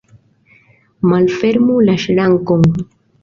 [1.11, 2.65] Malfermu la ŝrankon!